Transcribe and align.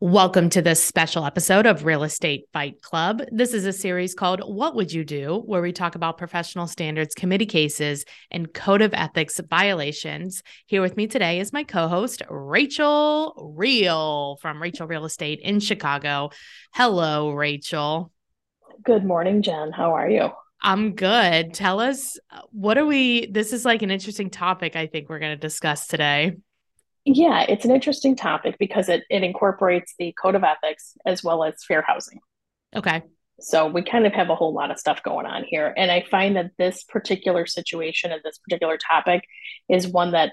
Welcome 0.00 0.50
to 0.50 0.62
this 0.62 0.82
special 0.82 1.24
episode 1.24 1.66
of 1.66 1.84
Real 1.84 2.02
Estate 2.02 2.46
Fight 2.52 2.82
Club. 2.82 3.22
This 3.30 3.54
is 3.54 3.66
a 3.66 3.72
series 3.72 4.14
called 4.14 4.40
What 4.40 4.74
Would 4.74 4.92
You 4.92 5.04
Do? 5.04 5.42
where 5.46 5.62
we 5.62 5.72
talk 5.72 5.94
about 5.94 6.18
professional 6.18 6.66
standards 6.66 7.14
committee 7.14 7.46
cases 7.46 8.04
and 8.30 8.52
code 8.52 8.82
of 8.82 8.92
ethics 8.94 9.40
violations. 9.48 10.42
Here 10.66 10.82
with 10.82 10.96
me 10.96 11.06
today 11.06 11.40
is 11.40 11.52
my 11.52 11.64
co 11.64 11.88
host, 11.88 12.22
Rachel 12.28 13.52
Real 13.56 14.36
from 14.42 14.60
Rachel 14.60 14.86
Real 14.86 15.04
Estate 15.04 15.40
in 15.40 15.60
Chicago. 15.60 16.30
Hello, 16.74 17.30
Rachel. 17.30 18.12
Good 18.84 19.04
morning, 19.04 19.42
Jen. 19.42 19.72
How 19.72 19.94
are 19.94 20.10
you? 20.10 20.30
I'm 20.62 20.94
good. 20.94 21.54
Tell 21.54 21.80
us, 21.80 22.18
what 22.50 22.78
are 22.78 22.86
we? 22.86 23.26
This 23.26 23.52
is 23.52 23.64
like 23.64 23.82
an 23.82 23.90
interesting 23.90 24.30
topic 24.30 24.74
I 24.74 24.86
think 24.86 25.08
we're 25.08 25.18
going 25.18 25.36
to 25.36 25.40
discuss 25.40 25.86
today. 25.86 26.36
Yeah, 27.06 27.46
it's 27.48 27.64
an 27.64 27.70
interesting 27.70 28.16
topic 28.16 28.56
because 28.58 28.88
it, 28.88 29.04
it 29.08 29.22
incorporates 29.22 29.94
the 29.96 30.12
code 30.20 30.34
of 30.34 30.42
ethics 30.42 30.94
as 31.06 31.22
well 31.22 31.44
as 31.44 31.54
fair 31.66 31.80
housing. 31.80 32.18
Okay. 32.74 33.00
So 33.38 33.68
we 33.68 33.82
kind 33.82 34.06
of 34.06 34.12
have 34.12 34.28
a 34.28 34.34
whole 34.34 34.52
lot 34.52 34.72
of 34.72 34.78
stuff 34.78 35.04
going 35.04 35.24
on 35.24 35.44
here. 35.44 35.72
And 35.76 35.90
I 35.90 36.04
find 36.10 36.34
that 36.34 36.50
this 36.58 36.82
particular 36.82 37.46
situation 37.46 38.10
and 38.10 38.20
this 38.24 38.38
particular 38.38 38.76
topic 38.76 39.22
is 39.68 39.86
one 39.86 40.12
that 40.12 40.32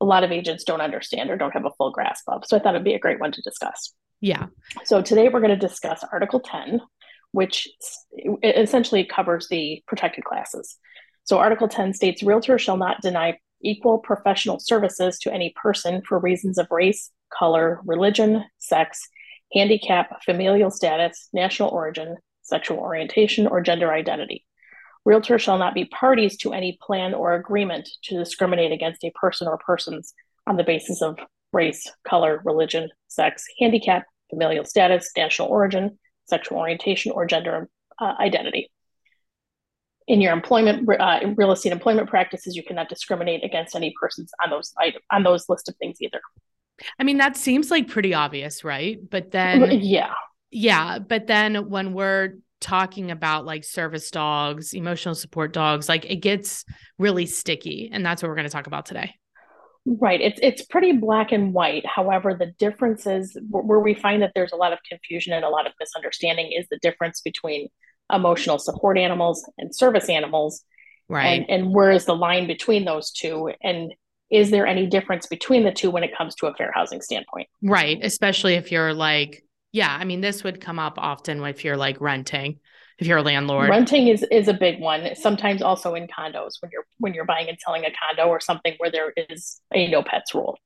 a 0.00 0.04
lot 0.04 0.24
of 0.24 0.32
agents 0.32 0.64
don't 0.64 0.80
understand 0.80 1.30
or 1.30 1.36
don't 1.36 1.52
have 1.52 1.66
a 1.66 1.72
full 1.78 1.92
grasp 1.92 2.24
of. 2.26 2.44
So 2.46 2.56
I 2.56 2.60
thought 2.60 2.74
it'd 2.74 2.84
be 2.84 2.94
a 2.94 2.98
great 2.98 3.20
one 3.20 3.30
to 3.30 3.42
discuss. 3.42 3.94
Yeah. 4.20 4.46
So 4.84 5.02
today 5.02 5.28
we're 5.28 5.40
going 5.40 5.50
to 5.50 5.56
discuss 5.56 6.04
Article 6.10 6.40
10, 6.40 6.80
which 7.30 7.68
essentially 8.42 9.04
covers 9.04 9.46
the 9.48 9.84
protected 9.86 10.24
classes. 10.24 10.76
So 11.24 11.38
Article 11.38 11.68
10 11.68 11.94
states 11.94 12.24
realtors 12.24 12.58
shall 12.58 12.76
not 12.76 13.00
deny 13.02 13.38
equal 13.62 13.98
professional 13.98 14.58
services 14.58 15.18
to 15.20 15.32
any 15.32 15.54
person 15.60 16.02
for 16.06 16.18
reasons 16.18 16.58
of 16.58 16.66
race, 16.70 17.10
color, 17.36 17.80
religion, 17.84 18.44
sex, 18.58 19.08
handicap, 19.52 20.22
familial 20.24 20.70
status, 20.70 21.28
national 21.32 21.70
origin, 21.70 22.16
sexual 22.42 22.78
orientation, 22.78 23.46
or 23.46 23.60
gender 23.60 23.92
identity. 23.92 24.44
Realtors 25.06 25.40
shall 25.40 25.58
not 25.58 25.74
be 25.74 25.84
parties 25.86 26.36
to 26.38 26.52
any 26.52 26.78
plan 26.80 27.14
or 27.14 27.34
agreement 27.34 27.88
to 28.04 28.18
discriminate 28.18 28.72
against 28.72 29.04
a 29.04 29.12
person 29.14 29.48
or 29.48 29.58
persons 29.58 30.14
on 30.46 30.56
the 30.56 30.64
basis 30.64 31.02
of 31.02 31.18
race, 31.52 31.90
color, 32.06 32.40
religion, 32.44 32.88
sex, 33.08 33.44
handicap, 33.58 34.04
familial 34.30 34.64
status, 34.64 35.10
national 35.16 35.48
origin, 35.48 35.98
sexual 36.26 36.58
orientation, 36.58 37.12
or 37.12 37.26
gender 37.26 37.68
uh, 38.00 38.14
identity 38.20 38.70
in 40.08 40.20
your 40.20 40.32
employment 40.32 40.88
uh, 41.00 41.20
real 41.36 41.52
estate 41.52 41.72
employment 41.72 42.08
practices 42.08 42.56
you 42.56 42.62
cannot 42.62 42.88
discriminate 42.88 43.44
against 43.44 43.74
any 43.74 43.94
persons 44.00 44.30
on 44.42 44.50
those 44.50 44.72
on 45.10 45.22
those 45.22 45.48
list 45.48 45.68
of 45.68 45.76
things 45.76 45.98
either. 46.00 46.20
I 46.98 47.04
mean 47.04 47.18
that 47.18 47.36
seems 47.36 47.70
like 47.70 47.88
pretty 47.88 48.14
obvious 48.14 48.64
right? 48.64 48.98
But 49.08 49.30
then 49.30 49.80
yeah. 49.80 50.14
Yeah 50.50 50.98
but 50.98 51.26
then 51.26 51.68
when 51.68 51.92
we're 51.92 52.38
talking 52.60 53.10
about 53.10 53.44
like 53.44 53.64
service 53.64 54.10
dogs 54.10 54.72
emotional 54.72 55.16
support 55.16 55.52
dogs 55.52 55.88
like 55.88 56.04
it 56.04 56.16
gets 56.16 56.64
really 56.96 57.26
sticky 57.26 57.90
and 57.92 58.06
that's 58.06 58.22
what 58.22 58.28
we're 58.28 58.36
going 58.36 58.46
to 58.46 58.52
talk 58.52 58.68
about 58.68 58.86
today. 58.86 59.14
Right. 59.84 60.20
It's 60.20 60.38
it's 60.40 60.62
pretty 60.62 60.92
black 60.92 61.32
and 61.32 61.52
white. 61.52 61.84
However 61.84 62.34
the 62.38 62.52
difference 62.58 63.04
is 63.06 63.36
where 63.50 63.80
we 63.80 63.94
find 63.94 64.22
that 64.22 64.30
there's 64.34 64.52
a 64.52 64.56
lot 64.56 64.72
of 64.72 64.78
confusion 64.88 65.32
and 65.32 65.44
a 65.44 65.48
lot 65.48 65.66
of 65.66 65.72
misunderstanding 65.80 66.52
is 66.52 66.66
the 66.70 66.78
difference 66.78 67.20
between 67.20 67.68
emotional 68.12 68.58
support 68.58 68.98
animals 68.98 69.48
and 69.58 69.74
service 69.74 70.08
animals 70.08 70.64
right 71.08 71.44
and, 71.48 71.50
and 71.50 71.74
where 71.74 71.90
is 71.90 72.04
the 72.04 72.14
line 72.14 72.46
between 72.46 72.84
those 72.84 73.10
two 73.10 73.50
and 73.62 73.92
is 74.30 74.50
there 74.50 74.66
any 74.66 74.86
difference 74.86 75.26
between 75.26 75.64
the 75.64 75.72
two 75.72 75.90
when 75.90 76.02
it 76.02 76.16
comes 76.16 76.34
to 76.34 76.46
a 76.46 76.54
fair 76.54 76.70
housing 76.74 77.00
standpoint 77.00 77.48
right 77.62 77.98
especially 78.02 78.54
if 78.54 78.72
you're 78.72 78.94
like 78.94 79.44
yeah 79.72 79.96
i 79.98 80.04
mean 80.04 80.20
this 80.20 80.44
would 80.44 80.60
come 80.60 80.78
up 80.78 80.94
often 80.98 81.42
if 81.44 81.64
you're 81.64 81.76
like 81.76 82.00
renting 82.00 82.58
if 82.98 83.06
you're 83.06 83.18
a 83.18 83.22
landlord 83.22 83.68
renting 83.68 84.08
is 84.08 84.24
is 84.30 84.48
a 84.48 84.54
big 84.54 84.80
one 84.80 85.14
sometimes 85.14 85.62
also 85.62 85.94
in 85.94 86.06
condos 86.06 86.52
when 86.60 86.70
you're 86.72 86.84
when 86.98 87.14
you're 87.14 87.24
buying 87.24 87.48
and 87.48 87.58
selling 87.60 87.84
a 87.84 87.90
condo 87.90 88.28
or 88.28 88.40
something 88.40 88.74
where 88.78 88.90
there 88.90 89.12
is 89.28 89.60
a 89.74 89.88
no 89.88 90.02
pets 90.02 90.34
rule 90.34 90.58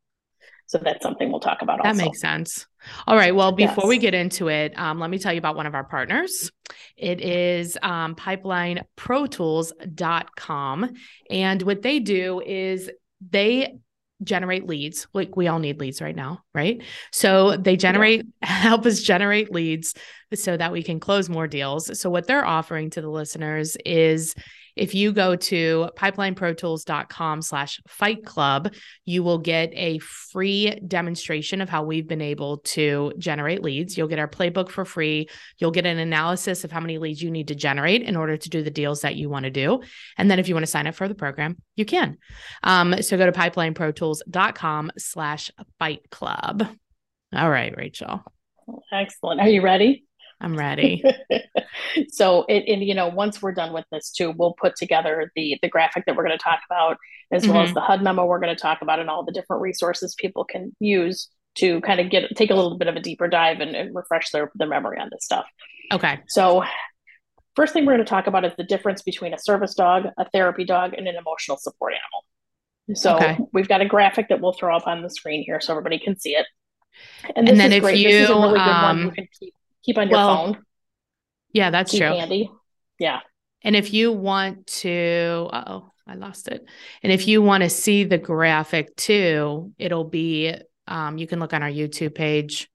so 0.66 0.78
that's 0.78 1.02
something 1.02 1.30
we'll 1.30 1.40
talk 1.40 1.62
about. 1.62 1.78
That 1.82 1.90
also. 1.90 2.04
makes 2.04 2.20
sense. 2.20 2.66
All 3.06 3.16
right. 3.16 3.34
Well, 3.34 3.52
before 3.52 3.84
yes. 3.84 3.88
we 3.88 3.98
get 3.98 4.14
into 4.14 4.48
it, 4.48 4.76
um, 4.78 4.98
let 4.98 5.10
me 5.10 5.18
tell 5.18 5.32
you 5.32 5.38
about 5.38 5.56
one 5.56 5.66
of 5.66 5.74
our 5.74 5.84
partners. 5.84 6.50
It 6.96 7.20
is 7.20 7.76
um, 7.82 8.14
pipelineprotools.com. 8.14 10.94
And 11.30 11.62
what 11.62 11.82
they 11.82 12.00
do 12.00 12.40
is 12.44 12.90
they 13.30 13.78
generate 14.22 14.66
leads. 14.66 15.06
Like 15.12 15.36
we 15.36 15.48
all 15.48 15.58
need 15.58 15.80
leads 15.80 16.00
right 16.00 16.16
now, 16.16 16.42
right? 16.54 16.82
So 17.12 17.56
they 17.56 17.76
generate, 17.76 18.24
yeah. 18.42 18.48
help 18.48 18.86
us 18.86 19.00
generate 19.00 19.52
leads 19.52 19.94
so 20.34 20.56
that 20.56 20.72
we 20.72 20.82
can 20.82 21.00
close 21.00 21.28
more 21.28 21.46
deals. 21.46 22.00
So 22.00 22.10
what 22.10 22.26
they're 22.26 22.44
offering 22.44 22.90
to 22.90 23.00
the 23.00 23.10
listeners 23.10 23.76
is 23.84 24.34
if 24.76 24.94
you 24.94 25.12
go 25.12 25.36
to 25.36 25.88
pipelineprotools.com 25.96 27.42
slash 27.42 27.80
fight 27.88 28.24
club, 28.24 28.74
you 29.04 29.22
will 29.22 29.38
get 29.38 29.72
a 29.74 29.98
free 29.98 30.78
demonstration 30.86 31.60
of 31.60 31.68
how 31.68 31.82
we've 31.82 32.06
been 32.06 32.20
able 32.20 32.58
to 32.58 33.12
generate 33.18 33.62
leads. 33.62 33.96
You'll 33.96 34.08
get 34.08 34.18
our 34.18 34.28
playbook 34.28 34.70
for 34.70 34.84
free. 34.84 35.28
You'll 35.58 35.70
get 35.70 35.86
an 35.86 35.98
analysis 35.98 36.64
of 36.64 36.70
how 36.70 36.80
many 36.80 36.98
leads 36.98 37.22
you 37.22 37.30
need 37.30 37.48
to 37.48 37.54
generate 37.54 38.02
in 38.02 38.16
order 38.16 38.36
to 38.36 38.48
do 38.48 38.62
the 38.62 38.70
deals 38.70 39.00
that 39.00 39.16
you 39.16 39.28
want 39.28 39.44
to 39.44 39.50
do. 39.50 39.80
And 40.16 40.30
then 40.30 40.38
if 40.38 40.48
you 40.48 40.54
want 40.54 40.64
to 40.64 40.70
sign 40.70 40.86
up 40.86 40.94
for 40.94 41.08
the 41.08 41.14
program, 41.14 41.56
you 41.74 41.84
can. 41.84 42.18
Um, 42.62 43.02
so 43.02 43.16
go 43.16 43.26
to 43.26 43.32
pipelineprotools.com 43.32 44.92
slash 44.98 45.50
fight 45.78 46.10
club. 46.10 46.68
All 47.34 47.50
right, 47.50 47.74
Rachel. 47.76 48.22
Excellent. 48.92 49.40
Are 49.40 49.48
you 49.48 49.62
ready? 49.62 50.05
I'm 50.40 50.56
ready. 50.56 51.02
so 52.08 52.44
it, 52.48 52.64
and 52.68 52.82
you 52.82 52.94
know, 52.94 53.08
once 53.08 53.40
we're 53.40 53.52
done 53.52 53.72
with 53.72 53.86
this 53.90 54.10
too, 54.10 54.34
we'll 54.36 54.54
put 54.54 54.76
together 54.76 55.32
the 55.34 55.58
the 55.62 55.68
graphic 55.68 56.04
that 56.06 56.16
we're 56.16 56.26
going 56.26 56.36
to 56.36 56.42
talk 56.42 56.60
about, 56.70 56.98
as 57.32 57.42
mm-hmm. 57.42 57.52
well 57.52 57.62
as 57.62 57.68
mm-hmm. 57.68 57.74
the 57.74 57.80
HUD 57.80 58.02
memo 58.02 58.26
we're 58.26 58.40
going 58.40 58.54
to 58.54 58.60
talk 58.60 58.82
about, 58.82 58.98
and 58.98 59.08
all 59.08 59.24
the 59.24 59.32
different 59.32 59.62
resources 59.62 60.14
people 60.18 60.44
can 60.44 60.74
use 60.78 61.30
to 61.56 61.80
kind 61.80 62.00
of 62.00 62.10
get 62.10 62.36
take 62.36 62.50
a 62.50 62.54
little 62.54 62.76
bit 62.76 62.88
of 62.88 62.96
a 62.96 63.00
deeper 63.00 63.28
dive 63.28 63.60
and, 63.60 63.74
and 63.74 63.94
refresh 63.94 64.30
their 64.30 64.50
their 64.54 64.68
memory 64.68 64.98
on 64.98 65.08
this 65.10 65.24
stuff. 65.24 65.46
Okay. 65.92 66.20
So 66.28 66.64
first 67.54 67.72
thing 67.72 67.86
we're 67.86 67.94
going 67.94 68.04
to 68.04 68.10
talk 68.10 68.26
about 68.26 68.44
is 68.44 68.52
the 68.56 68.64
difference 68.64 69.02
between 69.02 69.32
a 69.32 69.38
service 69.38 69.74
dog, 69.74 70.06
a 70.18 70.28
therapy 70.30 70.64
dog, 70.64 70.92
and 70.94 71.08
an 71.08 71.16
emotional 71.16 71.56
support 71.56 71.94
animal. 71.94 73.00
So 73.00 73.16
okay. 73.16 73.38
we've 73.52 73.68
got 73.68 73.80
a 73.80 73.86
graphic 73.86 74.28
that 74.28 74.40
we'll 74.40 74.52
throw 74.52 74.76
up 74.76 74.86
on 74.86 75.02
the 75.02 75.10
screen 75.10 75.42
here 75.42 75.60
so 75.60 75.72
everybody 75.72 75.98
can 75.98 76.18
see 76.18 76.36
it. 76.36 76.46
And, 77.34 77.48
and 77.48 77.58
then 77.58 77.72
if 77.72 77.82
great. 77.82 77.98
you, 77.98 78.08
this 78.10 78.24
is 78.24 78.30
a 78.30 78.34
really 78.34 78.58
good 78.58 78.60
um, 78.60 78.82
one 78.82 79.06
you 79.06 79.10
can 79.10 79.28
keep 79.38 79.54
keep 79.86 79.96
on 79.96 80.08
your 80.10 80.18
well, 80.18 80.36
phone. 80.36 80.62
Yeah, 81.52 81.70
that's 81.70 81.92
keep 81.92 82.02
true. 82.02 82.08
Handy. 82.08 82.50
Yeah. 82.98 83.20
And 83.62 83.74
if 83.74 83.94
you 83.94 84.12
want 84.12 84.66
to, 84.66 85.48
oh, 85.52 85.90
I 86.06 86.14
lost 86.14 86.48
it. 86.48 86.64
And 87.02 87.12
if 87.12 87.26
you 87.26 87.40
want 87.40 87.62
to 87.62 87.70
see 87.70 88.04
the 88.04 88.18
graphic 88.18 88.94
too, 88.96 89.72
it'll 89.78 90.04
be, 90.04 90.54
um, 90.86 91.18
you 91.18 91.26
can 91.26 91.40
look 91.40 91.54
on 91.54 91.62
our 91.62 91.70
YouTube 91.70 92.14
page 92.14 92.68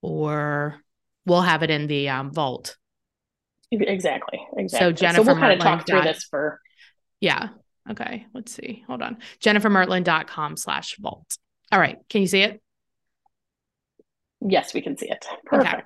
or 0.00 0.80
we'll 1.26 1.42
have 1.42 1.62
it 1.62 1.70
in 1.70 1.88
the 1.88 2.08
um, 2.08 2.32
vault. 2.32 2.76
Exactly. 3.70 4.40
Exactly. 4.56 4.86
So 4.86 4.92
Jennifer, 4.92 5.24
so 5.24 5.32
we'll 5.32 5.40
kind 5.40 5.52
of 5.52 5.58
talk 5.58 5.86
through 5.86 6.02
this 6.02 6.24
for. 6.24 6.60
Yeah. 7.20 7.48
Okay. 7.90 8.26
Let's 8.32 8.52
see. 8.52 8.84
Hold 8.86 9.02
on. 9.02 9.18
JenniferMertland.com 9.42 10.56
slash 10.56 10.96
vault. 10.98 11.36
All 11.70 11.78
right. 11.78 11.98
Can 12.08 12.22
you 12.22 12.28
see 12.28 12.42
it? 12.42 12.62
Yes, 14.40 14.72
we 14.72 14.80
can 14.80 14.96
see 14.96 15.10
it. 15.10 15.26
Perfect. 15.44 15.74
Okay. 15.74 15.84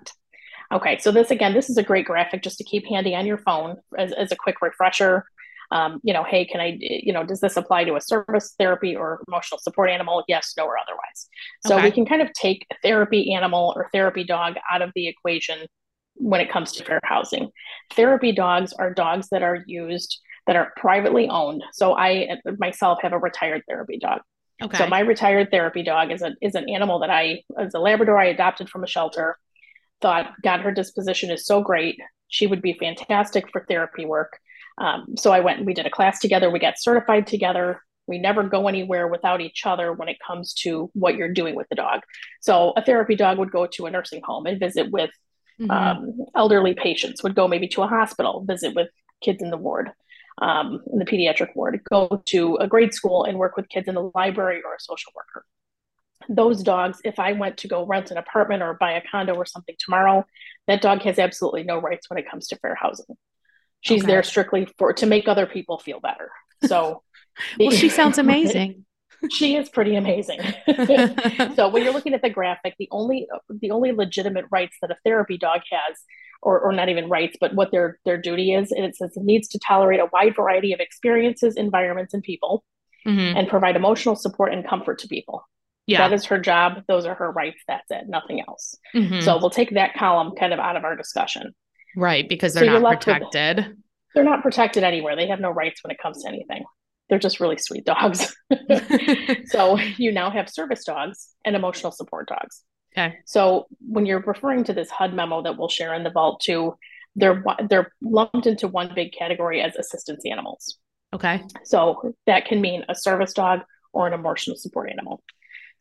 Okay, 0.73 0.99
so 0.99 1.13
this 1.13 1.31
again, 1.31 1.53
this 1.53 1.69
is 1.69 1.77
a 1.77 1.83
great 1.83 2.07
graphic 2.07 2.43
just 2.43 2.59
to 2.59 2.65
keep 2.65 2.87
handy 2.87 3.15
on 3.15 3.27
your 3.27 3.39
phone 3.39 3.77
as, 3.99 4.13
as 4.13 4.33
a 4.33 4.37
quick 4.37 4.63
refresher. 4.63 5.25
Um, 5.71 6.01
you 6.03 6.13
know, 6.13 6.23
hey, 6.23 6.45
can 6.45 6.61
I, 6.61 6.77
you 6.81 7.13
know, 7.13 7.25
does 7.25 7.41
this 7.41 7.57
apply 7.57 7.85
to 7.85 7.97
a 7.97 8.01
service 8.01 8.55
therapy 8.59 8.95
or 8.95 9.23
emotional 9.27 9.59
support 9.59 9.89
animal? 9.91 10.23
Yes, 10.29 10.53
no, 10.57 10.65
or 10.65 10.77
otherwise. 10.79 11.29
So 11.67 11.77
okay. 11.77 11.85
we 11.85 11.91
can 11.91 12.05
kind 12.05 12.21
of 12.21 12.33
take 12.35 12.67
a 12.71 12.75
therapy 12.83 13.33
animal 13.33 13.73
or 13.75 13.89
therapy 13.93 14.25
dog 14.25 14.57
out 14.71 14.83
of 14.83 14.91
the 14.95 15.09
equation 15.09 15.67
when 16.15 16.41
it 16.41 16.51
comes 16.51 16.73
to 16.73 16.85
fair 16.85 17.01
housing. 17.05 17.51
Therapy 17.95 18.33
dogs 18.33 18.73
are 18.75 18.93
dogs 18.93 19.29
that 19.31 19.43
are 19.43 19.65
used 19.67 20.21
that 20.47 20.57
are 20.57 20.73
privately 20.77 21.29
owned. 21.29 21.63
So 21.73 21.97
I 21.97 22.39
myself 22.59 22.99
have 23.03 23.13
a 23.13 23.19
retired 23.19 23.63
therapy 23.69 23.99
dog. 23.99 24.21
Okay. 24.63 24.77
So 24.77 24.87
my 24.87 25.01
retired 25.01 25.51
therapy 25.51 25.83
dog 25.83 26.13
is 26.13 26.23
a 26.23 26.35
is 26.41 26.55
an 26.55 26.69
animal 26.69 26.99
that 27.01 27.11
I 27.11 27.43
as 27.59 27.75
a 27.75 27.79
Labrador 27.79 28.19
I 28.19 28.27
adopted 28.27 28.69
from 28.69 28.85
a 28.85 28.87
shelter 28.87 29.37
thought, 30.03 30.33
God, 30.43 30.61
her 30.61 30.73
disposition 30.73 31.31
is 31.31 31.47
so 31.47 31.63
great. 31.63 31.99
She 32.29 32.47
would 32.47 32.61
be 32.61 32.75
fantastic 32.75 33.51
for 33.51 33.65
therapy 33.69 34.05
work. 34.05 34.39
Um, 34.79 35.15
so 35.17 35.33
I 35.33 35.41
went 35.41 35.59
and 35.59 35.67
we 35.67 35.75
did 35.75 35.87
a 35.87 35.91
class 35.91 36.19
together. 36.19 36.51
We 36.51 36.59
got 36.59 36.75
certified 36.79 37.27
together. 37.27 37.81
We 38.07 38.19
never 38.19 38.43
go 38.43 38.69
anywhere 38.69 39.07
without 39.07 39.41
each 39.41 39.65
other 39.65 39.93
when 39.93 40.09
it 40.09 40.17
comes 40.27 40.55
to 40.55 40.91
what 40.95 41.17
you're 41.17 41.33
doing 41.33 41.55
with 41.55 41.69
the 41.69 41.77
dog. 41.77 42.01
So 42.41 42.73
a 42.77 42.85
therapy 42.85 43.15
dog 43.15 43.39
would 43.39 43.53
go 43.53 43.67
to 43.67 43.87
a 43.87 43.91
nursing 43.91 44.23
home 44.25 44.47
and 44.47 44.59
visit 44.59 44.91
with 44.91 45.11
mm-hmm. 45.61 45.71
um, 45.71 46.19
elderly 46.35 46.75
patients, 46.75 47.23
would 47.23 47.35
go 47.35 47.47
maybe 47.47 47.69
to 47.69 47.83
a 47.83 47.87
hospital, 47.87 48.45
visit 48.47 48.75
with 48.75 48.89
kids 49.23 49.43
in 49.43 49.51
the 49.51 49.57
ward, 49.57 49.91
um, 50.41 50.83
in 50.93 50.99
the 50.99 51.05
pediatric 51.05 51.55
ward, 51.55 51.81
go 51.89 52.23
to 52.27 52.57
a 52.57 52.67
grade 52.67 52.93
school 52.93 53.25
and 53.25 53.39
work 53.39 53.57
with 53.57 53.69
kids 53.69 53.87
in 53.89 53.95
the 53.95 54.11
library 54.15 54.63
or 54.65 54.75
a 54.75 54.81
social 54.81 55.13
worker. 55.15 55.45
Those 56.29 56.63
dogs, 56.63 57.01
if 57.05 57.19
I 57.19 57.33
went 57.33 57.59
to 57.59 57.69
go 57.69 57.85
rent 57.85 58.11
an 58.11 58.17
apartment 58.17 58.63
or 58.63 58.75
buy 58.75 58.93
a 58.93 59.03
condo 59.11 59.35
or 59.35 59.47
something 59.47 59.75
tomorrow, 59.79 60.25
that 60.67 60.83
dog 60.83 61.03
has 61.03 61.19
absolutely 61.19 61.65
no 61.65 61.79
rights 61.79 62.09
when 62.09 62.19
it 62.19 62.31
comes 62.31 62.49
to 62.49 62.57
fair 62.57 62.75
housing. 62.75 63.17
She's 63.81 64.03
okay. 64.03 64.13
there 64.13 64.23
strictly 64.23 64.69
for 64.79 64.93
to 64.95 65.07
make 65.07 65.29
other 65.29 65.47
people 65.47 65.79
feel 65.79 66.01
better. 66.01 66.31
So 66.65 67.03
well, 67.59 67.71
she 67.71 67.89
sounds 67.89 68.19
amazing. 68.27 68.85
she 69.31 69.57
is 69.57 69.69
pretty 69.69 69.97
amazing. 69.97 70.41
so 71.55 71.69
when 71.69 71.85
you're 71.85 71.93
looking 71.93 72.15
at 72.15 72.23
the 72.23 72.31
graphic, 72.31 72.75
the 72.79 72.89
only 72.91 73.27
the 73.49 73.71
only 73.71 73.93
legitimate 73.93 74.47
rights 74.51 74.77
that 74.83 74.91
a 74.91 74.97
therapy 75.05 75.39
dog 75.39 75.61
has, 75.71 75.99
or, 76.43 76.61
or 76.61 76.73
not 76.73 76.89
even 76.89 77.09
rights, 77.09 77.37
but 77.41 77.55
what 77.55 77.71
their 77.71 77.99
their 78.05 78.17
duty 78.17 78.53
is, 78.53 78.73
and 78.73 78.85
it 78.85 78.97
says 78.97 79.17
it 79.17 79.23
needs 79.23 79.49
to 79.49 79.59
tolerate 79.59 80.01
a 80.01 80.09
wide 80.13 80.35
variety 80.35 80.73
of 80.73 80.81
experiences, 80.81 81.57
environments, 81.57 82.15
and 82.15 82.23
people, 82.23 82.65
mm-hmm. 83.07 83.37
and 83.37 83.49
provide 83.49 83.77
emotional 83.77 84.17
support 84.17 84.53
and 84.53 84.67
comfort 84.67 84.99
to 85.01 85.09
people. 85.09 85.45
Yeah. 85.87 85.99
That 86.09 86.15
is 86.15 86.25
her 86.27 86.39
job. 86.39 86.85
Those 86.87 87.07
are 87.07 87.15
her 87.15 87.31
rights. 87.31 87.61
That's 87.67 87.91
it. 87.91 88.05
Nothing 88.09 88.43
else. 88.47 88.77
Mm-hmm. 88.95 89.21
So 89.21 89.39
we'll 89.39 89.51
take 89.51 89.71
that 89.71 89.95
column 89.95 90.33
kind 90.39 90.53
of 90.53 90.61
out 90.61 90.77
of 90.77 90.85
our 90.85 90.97
discussion. 90.97 91.55
Right. 91.97 92.29
Because 92.29 92.55
they're 92.55 92.67
so 92.67 92.79
not 92.79 93.01
protected. 93.01 93.57
With, 93.57 93.77
they're 94.15 94.25
not 94.25 94.43
protected 94.43 94.85
anywhere. 94.85 95.17
They 95.17 95.27
have 95.27 95.41
no 95.41 95.51
rights 95.51 95.83
when 95.83 95.91
it 95.91 95.99
comes 96.01 96.23
to 96.23 96.29
anything 96.29 96.65
they're 97.13 97.19
just 97.19 97.41
really 97.41 97.59
sweet 97.59 97.85
dogs. 97.85 98.35
so 99.45 99.79
you 99.99 100.13
now 100.13 100.31
have 100.31 100.49
service 100.49 100.83
dogs 100.83 101.29
and 101.45 101.55
emotional 101.55 101.93
support 101.93 102.27
dogs. 102.27 102.63
Okay. 102.97 103.17
So 103.27 103.67
when 103.87 104.07
you're 104.07 104.21
referring 104.21 104.65
to 104.65 104.73
this 104.73 104.89
HUD 104.89 105.13
memo 105.13 105.43
that 105.43 105.59
we'll 105.59 105.69
share 105.69 105.93
in 105.93 106.05
the 106.05 106.11
vault 106.11 106.41
too, 106.43 106.75
they're 107.15 107.45
they're 107.69 107.93
lumped 108.01 108.47
into 108.47 108.67
one 108.67 108.93
big 108.95 109.13
category 109.13 109.61
as 109.61 109.77
assistance 109.77 110.25
animals. 110.25 110.79
Okay. 111.13 111.43
So 111.65 112.15
that 112.27 112.47
can 112.47 112.63
mean 112.63 112.87
a 112.89 112.95
service 112.95 113.35
dog 113.35 113.61
or 113.93 114.07
an 114.07 114.15
emotional 114.15 114.57
support 114.57 114.91
animal. 114.91 115.23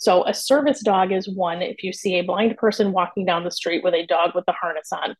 So 0.02 0.26
a 0.26 0.34
service 0.34 0.82
dog 0.82 1.12
is 1.12 1.30
one 1.30 1.62
if 1.62 1.84
you 1.84 1.94
see 1.94 2.16
a 2.16 2.24
blind 2.24 2.58
person 2.58 2.92
walking 2.92 3.24
down 3.24 3.44
the 3.44 3.52
street 3.52 3.84
with 3.84 3.94
a 3.94 4.06
dog 4.08 4.32
with 4.34 4.46
a 4.48 4.52
harness 4.52 4.92
on, 4.92 5.16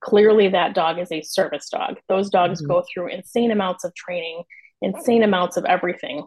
clearly 0.00 0.48
that 0.48 0.74
dog 0.76 1.00
is 1.00 1.10
a 1.10 1.22
service 1.22 1.68
dog. 1.68 1.96
Those 2.08 2.30
dogs 2.30 2.60
mm-hmm. 2.60 2.70
go 2.70 2.84
through 2.92 3.08
insane 3.08 3.50
amounts 3.50 3.82
of 3.82 3.92
training 3.94 4.44
insane 4.80 5.22
amounts 5.22 5.56
of 5.56 5.64
everything 5.64 6.26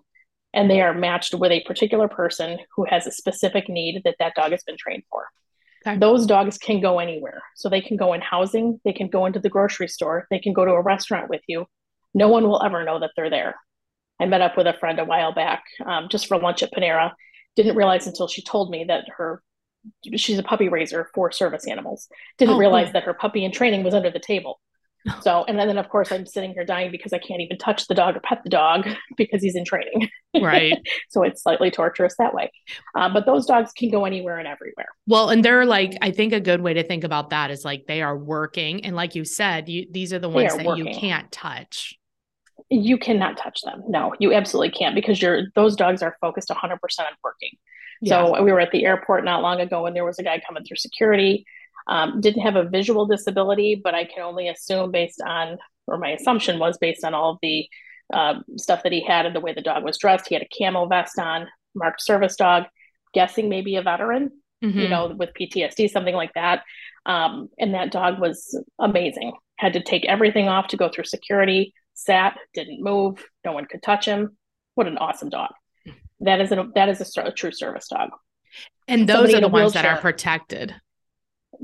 and 0.54 0.70
they 0.70 0.82
are 0.82 0.94
matched 0.94 1.34
with 1.34 1.52
a 1.52 1.64
particular 1.64 2.08
person 2.08 2.58
who 2.76 2.86
has 2.86 3.06
a 3.06 3.12
specific 3.12 3.68
need 3.70 4.02
that 4.06 4.16
that 4.20 4.34
dog 4.36 4.52
has 4.52 4.64
been 4.64 4.78
trained 4.78 5.04
for. 5.10 5.26
Okay. 5.86 5.98
Those 5.98 6.26
dogs 6.26 6.58
can 6.58 6.82
go 6.82 7.00
anywhere. 7.00 7.44
So 7.56 7.70
they 7.70 7.82
can 7.82 7.98
go 7.98 8.14
in 8.14 8.22
housing, 8.22 8.80
they 8.86 8.94
can 8.94 9.10
go 9.10 9.26
into 9.26 9.40
the 9.40 9.50
grocery 9.50 9.88
store, 9.88 10.28
they 10.32 10.40
can 10.40 10.54
go 10.54 10.66
to 10.66 10.72
a 10.72 10.82
restaurant 10.82 11.30
with 11.30 11.42
you. 11.48 11.66
No 12.14 12.30
one 12.30 12.48
will 12.48 12.64
ever 12.64 12.84
know 12.84 13.00
that 13.00 13.12
they're 13.16 13.30
there. 13.30 13.56
I 14.20 14.26
met 14.26 14.42
up 14.42 14.56
with 14.56 14.66
a 14.66 14.74
friend 14.74 14.98
a 15.00 15.06
while 15.06 15.34
back 15.34 15.64
um, 15.86 16.08
just 16.10 16.28
for 16.28 16.38
lunch 16.38 16.64
at 16.64 16.74
Panera. 16.74 17.12
Didn't 17.56 17.76
realize 17.76 18.08
until 18.08 18.28
she 18.28 18.42
told 18.44 18.70
me 18.70 18.86
that 18.86 19.06
her 19.18 19.42
she's 20.16 20.40
a 20.40 20.44
puppy 20.44 20.70
raiser 20.70 21.10
for 21.14 21.32
service 21.32 21.68
animals. 21.68 22.08
Didn't 22.38 22.56
oh, 22.56 22.58
realize 22.58 22.92
that 22.94 23.04
her 23.04 23.14
puppy 23.14 23.46
in 23.46 23.52
training 23.52 23.84
was 23.84 23.94
under 23.94 24.12
the 24.12 24.20
table. 24.20 24.60
So, 25.22 25.46
and 25.48 25.58
then, 25.58 25.78
of 25.78 25.88
course, 25.90 26.12
I'm 26.12 26.26
sitting 26.26 26.54
here 26.54 26.66
dying 26.66 26.90
because 26.90 27.14
I 27.14 27.20
can't 27.20 27.40
even 27.40 27.60
touch 27.60 27.88
the 27.88 27.94
dog 27.94 28.16
or 28.16 28.22
pet 28.22 28.42
the 28.44 28.50
dog 28.50 28.90
because 29.18 29.44
he's 29.44 29.56
in 29.56 29.64
training. 29.64 30.10
Right. 30.42 30.80
so 31.10 31.22
it's 31.22 31.44
slightly 31.44 31.70
torturous 31.70 32.16
that 32.18 32.34
way. 32.34 32.52
Uh, 32.96 33.14
but 33.14 33.28
those 33.28 33.46
dogs 33.46 33.72
can 33.72 33.92
go 33.92 34.06
anywhere 34.06 34.40
and 34.40 34.48
everywhere. 34.48 34.88
Well, 35.06 35.30
and 35.30 35.46
they're 35.46 35.66
like, 35.66 35.96
I 36.02 36.10
think 36.10 36.34
a 36.34 36.40
good 36.40 36.62
way 36.62 36.74
to 36.74 36.84
think 36.84 37.04
about 37.04 37.30
that 37.30 37.52
is 37.52 37.64
like 37.64 37.86
they 37.88 38.02
are 38.02 38.18
working. 38.18 38.84
And 38.84 38.96
like 38.96 39.14
you 39.14 39.26
said, 39.26 39.70
you, 39.70 39.86
these 39.92 40.12
are 40.12 40.18
the 40.18 40.28
ones 40.28 40.54
are 40.54 40.58
that 40.58 40.66
working. 40.66 40.88
you 40.88 41.00
can't 41.00 41.32
touch. 41.32 41.94
You 42.70 42.98
cannot 42.98 43.38
touch 43.38 43.62
them. 43.62 43.84
No, 43.88 44.14
you 44.20 44.34
absolutely 44.34 44.72
can't 44.72 44.96
because 44.96 45.22
you're, 45.22 45.44
those 45.56 45.76
dogs 45.76 46.02
are 46.02 46.18
focused 46.20 46.50
100% 46.50 46.56
on 46.64 46.78
working. 47.24 47.52
Yeah. 48.02 48.26
So 48.26 48.44
we 48.44 48.52
were 48.52 48.60
at 48.60 48.72
the 48.72 48.86
airport 48.86 49.24
not 49.24 49.42
long 49.42 49.62
ago 49.62 49.86
and 49.86 49.96
there 49.96 50.06
was 50.06 50.20
a 50.20 50.24
guy 50.24 50.42
coming 50.46 50.64
through 50.64 50.78
security 50.78 51.46
um, 51.88 52.20
didn't 52.22 52.42
have 52.42 52.56
a 52.56 52.64
visual 52.64 53.06
disability, 53.06 53.80
but 53.82 53.94
I 53.94 54.06
can 54.06 54.24
only 54.24 54.48
assume 54.48 54.92
based 54.92 55.22
on, 55.22 55.58
or 55.88 55.98
my 55.98 56.12
assumption 56.12 56.60
was 56.60 56.78
based 56.78 57.04
on 57.04 57.14
all 57.14 57.32
of 57.32 57.40
the 57.42 57.68
uh, 58.14 58.36
stuff 58.58 58.84
that 58.84 58.92
he 58.92 59.04
had 59.04 59.26
and 59.26 59.36
the 59.36 59.40
way 59.40 59.54
the 59.54 59.62
dog 59.62 59.84
was 59.84 59.98
dressed. 59.98 60.28
He 60.28 60.36
had 60.36 60.44
a 60.44 60.58
camo 60.58 60.88
vest 60.88 61.20
on, 61.20 61.48
marked 61.76 62.02
service 62.02 62.36
dog, 62.36 62.64
guessing 63.14 63.50
maybe 63.50 63.76
a 63.76 63.84
veteran, 63.84 64.32
mm-hmm. 64.64 64.80
you 64.80 64.90
know, 64.90 65.08
with 65.08 65.32
PTSD, 65.40 65.90
something 65.90 66.16
like 66.16 66.34
that. 66.34 66.64
Um, 67.06 67.50
and 67.60 67.76
that 67.76 67.92
dog 67.92 68.20
was 68.20 68.60
amazing. 68.80 69.34
Had 69.58 69.74
to 69.74 69.84
take 69.84 70.06
everything 70.06 70.48
off 70.48 70.70
to 70.70 70.78
go 70.78 70.90
through 70.90 71.06
security, 71.06 71.74
sat, 71.96 72.38
didn't 72.54 72.84
move, 72.84 73.24
no 73.44 73.52
one 73.52 73.66
could 73.66 73.82
touch 73.82 74.06
him. 74.06 74.38
What 74.76 74.88
an 74.88 74.98
awesome 74.98 75.30
dog. 75.30 75.52
That 76.20 76.42
is 76.42 76.52
a, 76.52 76.70
that 76.76 76.90
is 76.90 77.18
a, 77.18 77.22
a 77.22 77.32
true 77.32 77.52
service 77.52 77.88
dog. 77.88 78.10
And 78.88 79.10
those 79.10 79.16
Somebody 79.16 79.36
are 79.36 79.42
the 79.42 79.48
ones 79.50 79.74
that 79.74 79.86
are 79.86 79.98
protected 79.98 80.76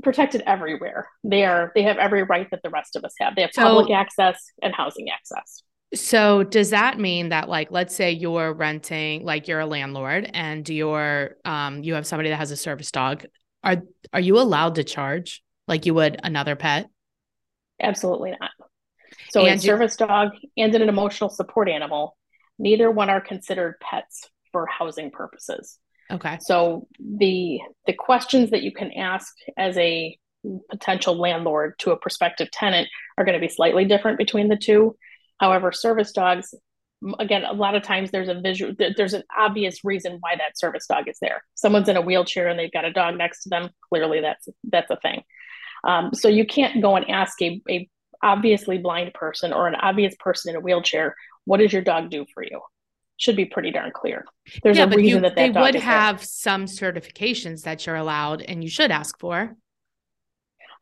protected 0.02 0.42
everywhere. 0.46 1.08
They 1.24 1.44
are 1.44 1.72
they 1.74 1.82
have 1.82 1.98
every 1.98 2.22
right 2.22 2.48
that 2.50 2.62
the 2.62 2.70
rest 2.70 2.96
of 2.96 3.04
us 3.04 3.14
have. 3.20 3.34
They 3.34 3.42
have 3.42 3.52
so, 3.52 3.62
public 3.62 3.90
access 3.90 4.38
and 4.62 4.74
housing 4.74 5.08
access. 5.10 5.62
So 5.94 6.42
does 6.42 6.70
that 6.70 6.98
mean 6.98 7.28
that 7.30 7.48
like 7.48 7.70
let's 7.70 7.94
say 7.94 8.12
you're 8.12 8.52
renting 8.52 9.24
like 9.24 9.48
you're 9.48 9.60
a 9.60 9.66
landlord 9.66 10.30
and 10.32 10.66
you're 10.68 11.36
um 11.44 11.82
you 11.82 11.94
have 11.94 12.06
somebody 12.06 12.30
that 12.30 12.36
has 12.36 12.50
a 12.50 12.56
service 12.56 12.90
dog 12.90 13.24
are 13.62 13.82
are 14.12 14.20
you 14.20 14.38
allowed 14.38 14.76
to 14.76 14.84
charge 14.84 15.42
like 15.68 15.86
you 15.86 15.94
would 15.94 16.18
another 16.22 16.56
pet? 16.56 16.88
Absolutely 17.80 18.30
not. 18.30 18.50
So 19.32 19.46
and 19.46 19.58
a 19.58 19.62
service 19.62 19.96
dog 19.96 20.32
and 20.58 20.74
an 20.74 20.88
emotional 20.88 21.30
support 21.30 21.68
animal, 21.68 22.16
neither 22.58 22.90
one 22.90 23.08
are 23.08 23.20
considered 23.20 23.76
pets 23.80 24.28
for 24.52 24.66
housing 24.66 25.10
purposes. 25.10 25.78
Okay. 26.10 26.36
So 26.42 26.86
the 27.00 27.60
the 27.86 27.94
questions 27.94 28.50
that 28.50 28.62
you 28.62 28.72
can 28.72 28.92
ask 28.92 29.34
as 29.56 29.78
a 29.78 30.18
potential 30.70 31.16
landlord 31.18 31.78
to 31.78 31.92
a 31.92 31.96
prospective 31.96 32.50
tenant 32.50 32.88
are 33.16 33.24
going 33.24 33.40
to 33.40 33.40
be 33.40 33.48
slightly 33.48 33.86
different 33.86 34.18
between 34.18 34.48
the 34.48 34.56
two. 34.56 34.96
However, 35.40 35.72
service 35.72 36.12
dogs 36.12 36.54
again 37.18 37.44
a 37.44 37.52
lot 37.54 37.74
of 37.74 37.82
times 37.82 38.10
there's 38.10 38.28
a 38.28 38.40
visual 38.40 38.74
there's 38.96 39.14
an 39.14 39.24
obvious 39.36 39.82
reason 39.82 40.18
why 40.20 40.36
that 40.36 40.56
service 40.56 40.86
dog 40.86 41.08
is 41.08 41.18
there 41.20 41.42
someone's 41.56 41.88
in 41.88 41.96
a 41.96 42.00
wheelchair 42.00 42.46
and 42.46 42.56
they've 42.56 42.70
got 42.70 42.84
a 42.84 42.92
dog 42.92 43.16
next 43.16 43.42
to 43.42 43.48
them 43.48 43.68
clearly 43.88 44.20
that's 44.20 44.48
that's 44.70 44.88
a 44.88 44.96
thing 44.96 45.20
um, 45.82 46.14
so 46.14 46.28
you 46.28 46.46
can't 46.46 46.80
go 46.80 46.94
and 46.94 47.10
ask 47.10 47.42
a, 47.42 47.60
a 47.68 47.88
obviously 48.22 48.78
blind 48.78 49.12
person 49.14 49.52
or 49.52 49.66
an 49.66 49.74
obvious 49.74 50.14
person 50.18 50.50
in 50.50 50.56
a 50.56 50.60
wheelchair 50.60 51.14
what 51.44 51.58
does 51.58 51.72
your 51.72 51.82
dog 51.82 52.10
do 52.10 52.24
for 52.34 52.42
you 52.42 52.60
should 53.22 53.36
be 53.36 53.44
pretty 53.44 53.70
darn 53.70 53.92
clear. 53.94 54.24
There's 54.62 54.78
yeah, 54.78 54.84
a 54.84 54.88
reason 54.88 55.04
you, 55.04 55.20
that, 55.20 55.36
that 55.36 55.52
they 55.54 55.60
would 55.60 55.76
have 55.76 56.18
there. 56.18 56.26
some 56.26 56.64
certifications 56.64 57.62
that 57.62 57.86
you're 57.86 57.96
allowed 57.96 58.42
and 58.42 58.64
you 58.64 58.68
should 58.68 58.90
ask 58.90 59.18
for. 59.20 59.54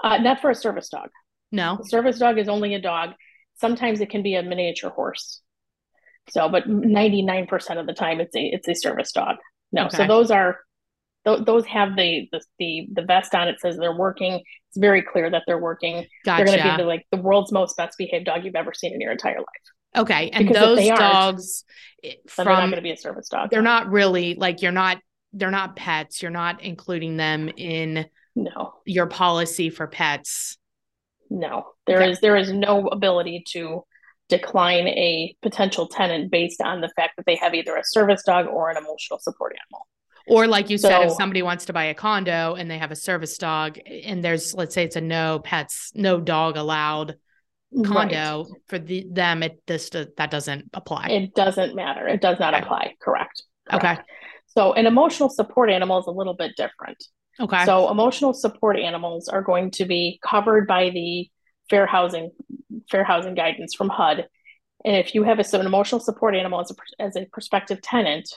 Uh, 0.02 0.16
not 0.18 0.40
for 0.40 0.50
a 0.50 0.54
service 0.54 0.88
dog. 0.88 1.10
No, 1.52 1.78
a 1.82 1.84
service 1.84 2.18
dog 2.18 2.38
is 2.38 2.48
only 2.48 2.74
a 2.74 2.80
dog. 2.80 3.10
Sometimes 3.56 4.00
it 4.00 4.08
can 4.08 4.22
be 4.22 4.36
a 4.36 4.42
miniature 4.42 4.90
horse. 4.90 5.42
So, 6.30 6.48
but 6.48 6.66
99% 6.66 7.78
of 7.78 7.86
the 7.86 7.92
time 7.92 8.20
it's 8.20 8.34
a 8.34 8.40
it's 8.40 8.68
a 8.68 8.74
service 8.74 9.12
dog. 9.12 9.36
No, 9.72 9.86
okay. 9.86 9.98
so 9.98 10.06
those 10.06 10.30
are 10.30 10.60
th- 11.26 11.44
those 11.44 11.66
have 11.66 11.96
the, 11.96 12.28
the 12.32 12.40
the 12.58 12.88
the 12.92 13.02
vest 13.02 13.34
on. 13.34 13.48
It 13.48 13.60
says 13.60 13.76
they're 13.76 13.96
working. 13.96 14.34
It's 14.34 14.76
very 14.76 15.02
clear 15.02 15.30
that 15.30 15.42
they're 15.46 15.58
working. 15.58 16.06
Gotcha. 16.24 16.44
They're 16.44 16.56
going 16.56 16.58
to 16.58 16.76
be 16.76 16.82
the, 16.82 16.88
like 16.88 17.06
the 17.10 17.18
world's 17.18 17.52
most 17.52 17.76
best 17.76 17.98
behaved 17.98 18.26
dog 18.26 18.44
you've 18.44 18.54
ever 18.54 18.72
seen 18.72 18.92
in 18.92 19.00
your 19.00 19.12
entire 19.12 19.38
life. 19.38 19.46
Okay. 19.96 20.30
And 20.30 20.46
because 20.46 20.76
those 20.76 20.88
dogs 20.88 21.64
eh, 22.04 22.14
from, 22.28 22.44
they're 22.44 22.54
not 22.54 22.60
going 22.66 22.76
to 22.76 22.82
be 22.82 22.92
a 22.92 22.96
service 22.96 23.28
dog. 23.28 23.50
They're 23.50 23.62
not 23.62 23.90
really 23.90 24.34
like 24.34 24.62
you're 24.62 24.72
not 24.72 24.98
they're 25.32 25.50
not 25.50 25.76
pets. 25.76 26.22
You're 26.22 26.30
not 26.30 26.62
including 26.62 27.16
them 27.16 27.48
in 27.48 28.06
no 28.36 28.74
your 28.84 29.06
policy 29.06 29.70
for 29.70 29.86
pets. 29.86 30.56
No. 31.28 31.66
there 31.86 32.02
okay. 32.02 32.10
is 32.10 32.20
there 32.20 32.36
is 32.36 32.52
no 32.52 32.86
ability 32.88 33.44
to 33.48 33.84
decline 34.28 34.86
a 34.86 35.34
potential 35.42 35.88
tenant 35.88 36.30
based 36.30 36.60
on 36.60 36.80
the 36.80 36.88
fact 36.96 37.14
that 37.16 37.26
they 37.26 37.36
have 37.36 37.54
either 37.54 37.76
a 37.76 37.82
service 37.84 38.22
dog 38.24 38.46
or 38.46 38.70
an 38.70 38.76
emotional 38.76 39.18
support 39.18 39.54
animal. 39.68 39.86
Or 40.30 40.46
like 40.46 40.70
you 40.70 40.78
so, 40.78 40.88
said, 40.88 41.02
if 41.02 41.12
somebody 41.12 41.42
wants 41.42 41.66
to 41.66 41.72
buy 41.72 41.84
a 41.84 41.94
condo 41.94 42.54
and 42.54 42.70
they 42.70 42.78
have 42.78 42.90
a 42.90 42.96
service 42.96 43.36
dog 43.36 43.78
and 43.86 44.24
there's 44.24 44.54
let's 44.54 44.74
say 44.74 44.84
it's 44.84 44.96
a 44.96 45.00
no 45.00 45.40
pets, 45.40 45.90
no 45.94 46.20
dog 46.20 46.56
allowed 46.56 47.16
condo 47.84 48.44
right. 48.44 48.60
for 48.68 48.78
the, 48.78 49.06
them 49.10 49.42
it 49.42 49.62
this 49.66 49.90
that 49.90 50.30
doesn't 50.30 50.70
apply. 50.72 51.08
It 51.08 51.34
doesn't 51.34 51.74
matter. 51.74 52.06
It 52.06 52.20
does 52.20 52.38
not 52.38 52.54
okay. 52.54 52.62
apply. 52.62 52.94
Correct. 53.00 53.42
correct. 53.68 53.84
Okay. 53.84 54.02
So 54.46 54.72
an 54.72 54.86
emotional 54.86 55.28
support 55.28 55.70
animal 55.70 55.98
is 55.98 56.06
a 56.06 56.10
little 56.10 56.34
bit 56.34 56.52
different. 56.56 57.02
Okay. 57.38 57.64
So 57.64 57.90
emotional 57.90 58.34
support 58.34 58.78
animals 58.78 59.28
are 59.28 59.42
going 59.42 59.70
to 59.72 59.84
be 59.84 60.20
covered 60.22 60.66
by 60.66 60.90
the 60.90 61.28
fair 61.68 61.86
housing 61.86 62.30
fair 62.90 63.04
housing 63.04 63.34
guidance 63.34 63.74
from 63.74 63.88
hud. 63.88 64.26
And 64.84 64.96
if 64.96 65.14
you 65.14 65.24
have 65.24 65.38
a, 65.38 65.44
so 65.44 65.60
an 65.60 65.66
emotional 65.66 66.00
support 66.00 66.34
animal 66.34 66.60
as 66.60 66.70
a, 66.70 67.02
as 67.02 67.16
a 67.16 67.26
prospective 67.26 67.82
tenant 67.82 68.28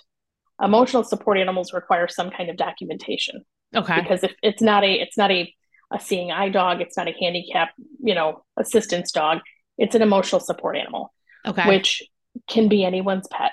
emotional 0.62 1.03
support 1.03 1.38
animals 1.38 1.74
require 1.74 2.07
some 2.07 2.29
kind 2.29 2.50
of 2.50 2.57
documentation 2.57 3.41
okay 3.75 4.01
because 4.01 4.24
if 4.24 4.33
it's 4.41 4.62
not 4.62 4.83
a 4.83 4.93
it's 4.93 5.17
not 5.17 5.31
a 5.31 5.53
a 5.93 6.00
seeing 6.00 6.31
eye 6.31 6.50
dog. 6.50 6.81
It's 6.81 6.98
not 6.98 7.07
a 7.07 7.13
handicap, 7.19 7.72
you 8.01 8.15
know, 8.15 8.43
assistance 8.57 9.12
dog. 9.12 9.39
It's 9.77 9.95
an 9.95 10.01
emotional 10.01 10.41
support 10.41 10.75
animal. 10.75 11.13
Okay. 11.45 11.67
Which 11.67 12.03
can 12.50 12.67
be 12.67 12.83
anyone's 12.83 13.27
pet. 13.27 13.51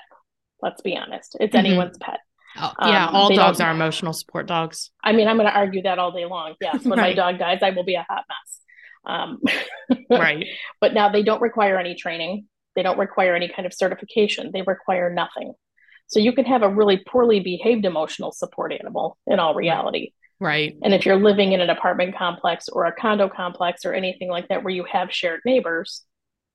Let's 0.61 0.81
be 0.81 0.97
honest. 0.97 1.37
It's 1.39 1.55
mm-hmm. 1.55 1.65
anyone's 1.65 1.97
pet. 1.97 2.19
Oh, 2.57 2.73
yeah, 2.81 3.07
Um, 3.07 3.15
all 3.15 3.33
dogs 3.33 3.61
are 3.61 3.71
emotional 3.71 4.11
support 4.11 4.45
dogs. 4.45 4.91
I 5.03 5.13
mean, 5.13 5.27
I'm 5.27 5.37
going 5.37 5.47
to 5.47 5.55
argue 5.55 5.83
that 5.83 5.99
all 5.99 6.11
day 6.11 6.25
long. 6.25 6.55
Yes, 6.59 6.83
when 6.83 6.99
my 6.99 7.13
dog 7.13 7.39
dies, 7.39 7.59
I 7.61 7.69
will 7.69 7.85
be 7.85 7.95
a 7.95 8.05
hot 8.09 8.25
mess. 8.27 8.59
Um, 9.05 9.39
Right. 10.09 10.45
But 10.81 10.93
now 10.93 11.09
they 11.09 11.23
don't 11.23 11.41
require 11.41 11.77
any 11.77 11.95
training. 11.95 12.47
They 12.75 12.83
don't 12.83 12.97
require 12.97 13.35
any 13.35 13.47
kind 13.47 13.65
of 13.65 13.73
certification. 13.73 14.51
They 14.53 14.61
require 14.61 15.13
nothing. 15.13 15.53
So 16.11 16.19
you 16.19 16.33
can 16.33 16.43
have 16.43 16.61
a 16.61 16.69
really 16.69 16.97
poorly 16.97 17.39
behaved 17.39 17.85
emotional 17.85 18.33
support 18.33 18.73
animal 18.73 19.17
in 19.27 19.39
all 19.39 19.55
reality. 19.55 20.11
Right. 20.41 20.75
And 20.83 20.93
if 20.93 21.05
you're 21.05 21.15
living 21.15 21.53
in 21.53 21.61
an 21.61 21.69
apartment 21.69 22.17
complex 22.17 22.67
or 22.67 22.85
a 22.85 22.91
condo 22.91 23.29
complex 23.29 23.85
or 23.85 23.93
anything 23.93 24.27
like 24.27 24.49
that 24.49 24.61
where 24.61 24.73
you 24.73 24.83
have 24.91 25.09
shared 25.09 25.39
neighbors, 25.45 26.03